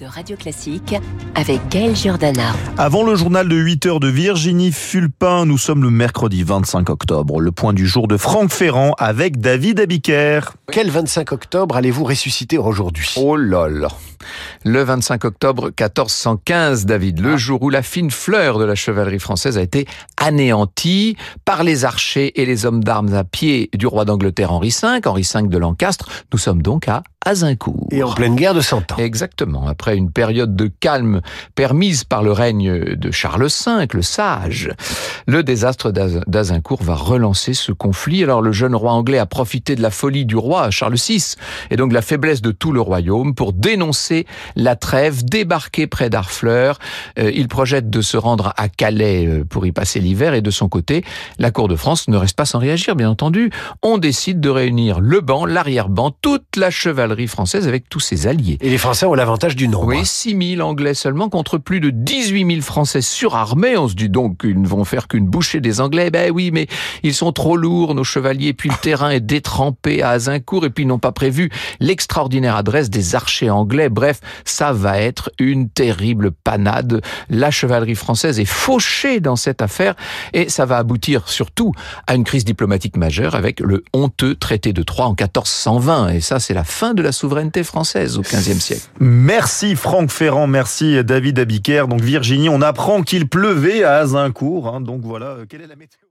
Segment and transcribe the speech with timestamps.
[0.00, 0.96] de Radio Classique
[1.36, 2.52] avec Gaël Giordana.
[2.76, 7.40] Avant le journal de 8 heures de Virginie Fulpin, nous sommes le mercredi 25 octobre.
[7.40, 10.40] Le point du jour de Franck Ferrand avec David Abiker.
[10.72, 13.14] Quel 25 octobre allez-vous ressusciter aujourd'hui?
[13.16, 13.68] Oh là
[14.64, 19.56] Le 25 octobre 1415, David, le jour où la fine fleur de la chevalerie française
[19.56, 24.50] a été anéantie par les archers et les hommes d'armes à pied du roi d'Angleterre
[24.50, 26.08] Henri V, Henri V de Lancastre.
[26.32, 27.86] Nous sommes donc à Azincourt.
[27.90, 28.96] Et en pleine guerre de Cent Ans.
[28.98, 29.66] Exactement.
[29.66, 31.20] Après une période de calme
[31.54, 34.70] permise par le règne de Charles V, le sage,
[35.26, 38.22] le désastre d'Azincourt va relancer ce conflit.
[38.22, 41.34] Alors le jeune roi anglais a profité de la folie du roi Charles VI
[41.70, 46.10] et donc de la faiblesse de tout le royaume pour dénoncer la trêve, débarquer près
[46.10, 46.78] d'Arfleur.
[47.18, 50.50] Euh, il projette de se rendre à Calais euh, pour y passer l'hiver et de
[50.50, 51.04] son côté,
[51.38, 53.50] la cour de France ne reste pas sans réagir, bien entendu.
[53.82, 58.58] On décide de réunir le banc, l'arrière-banc, toute la chevalerie française avec tous ses alliés.
[58.60, 59.86] Et les Français ont l'avantage du nombre.
[59.86, 63.76] Oui, 6 000 Anglais seulement contre plus de 18 000 Français surarmés.
[63.76, 66.10] On se dit donc qu'ils ne vont faire qu'une bouchée des Anglais.
[66.10, 66.66] Ben oui, mais
[67.02, 68.52] ils sont trop lourds, nos chevaliers.
[68.52, 72.90] Puis le terrain est détrempé à Azincourt et puis ils n'ont pas prévu l'extraordinaire adresse
[72.90, 73.88] des archers anglais.
[73.88, 77.00] Bref, ça va être une terrible panade.
[77.30, 79.94] La chevalerie française est fauchée dans cette affaire
[80.32, 81.72] et ça va aboutir surtout
[82.06, 86.08] à une crise diplomatique majeure avec le honteux traité de Troyes en 1420.
[86.10, 88.88] Et ça, c'est la fin de la souveraineté française au XVe siècle.
[88.98, 91.86] Merci Franck Ferrand, merci David Abiker.
[91.88, 94.68] Donc Virginie, on apprend qu'il pleuvait à Azincourt.
[94.68, 94.80] Hein.
[94.80, 96.04] donc voilà, quelle est la météo?